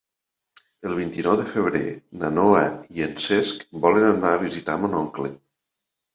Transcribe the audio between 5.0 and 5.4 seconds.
oncle.